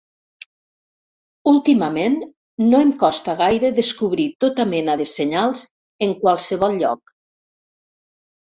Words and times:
Últimament, 1.51 2.15
no 2.71 2.79
em 2.85 2.93
costa 3.03 3.35
gaire 3.43 3.71
descobrir 3.81 4.27
tota 4.45 4.65
mena 4.73 4.97
de 5.03 5.07
senyals 5.13 5.63
en 6.07 6.17
qualsevol 6.25 6.81
lloc. 6.83 7.15